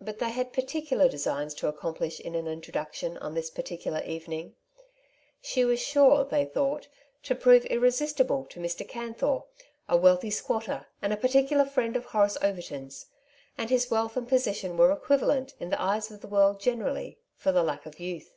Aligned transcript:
But 0.00 0.18
they 0.18 0.30
had 0.30 0.52
particular 0.52 1.08
designs 1.08 1.54
to 1.54 1.68
accomplish 1.68 2.18
in 2.18 2.34
an 2.34 2.48
introduction 2.48 3.16
on 3.18 3.34
this 3.34 3.48
particular 3.48 4.02
evening. 4.02 4.56
She 5.40 5.64
was 5.64 5.78
sure, 5.78 6.24
they 6.24 6.46
thought, 6.46 6.88
to 7.22 7.36
prove 7.36 7.62
irre 7.66 7.92
sistible 7.92 8.48
to 8.50 8.58
Mr. 8.58 8.84
Canthor, 8.84 9.44
a 9.88 9.96
wealthy 9.96 10.30
squatter, 10.30 10.86
and 11.00 11.12
a 11.12 11.16
particular 11.16 11.64
friend 11.64 11.94
of 11.94 12.06
Horace 12.06 12.36
Overton's; 12.42 13.06
and 13.56 13.70
his 13.70 13.88
wealth 13.88 14.16
and 14.16 14.26
position 14.28 14.76
were 14.76 14.90
equivalent, 14.90 15.54
in 15.60 15.70
the 15.70 15.80
eyes 15.80 16.10
of 16.10 16.22
the 16.22 16.26
world 16.26 16.58
generally, 16.58 17.20
for 17.36 17.52
the 17.52 17.62
lack 17.62 17.86
of 17.86 18.00
youth. 18.00 18.34